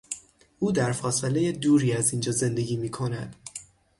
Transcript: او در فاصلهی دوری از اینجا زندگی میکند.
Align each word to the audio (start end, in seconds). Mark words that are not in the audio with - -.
او 0.59 0.71
در 0.71 0.91
فاصلهی 0.91 1.51
دوری 1.51 1.93
از 1.93 2.11
اینجا 2.11 2.31
زندگی 2.31 2.77
میکند. 2.77 3.35